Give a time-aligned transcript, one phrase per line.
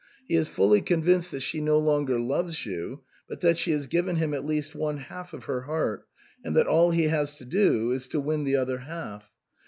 [0.27, 4.15] He is fully convinced that she no longer loves you, but that she has given
[4.15, 6.07] him at least one half of her heart,
[6.43, 9.29] and that all he has to do is to win the other half.